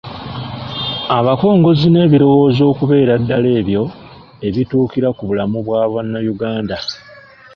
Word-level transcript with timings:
Abakongozzi 1.17 1.87
n’ebirowoozo 1.91 2.63
okubeerera 2.71 3.15
ddala 3.21 3.49
ebyo 3.59 3.83
ebituukira 4.47 5.09
ku 5.17 5.23
bulamu 5.29 5.57
bwa 5.65 5.81
Bannayuganda 5.93 6.77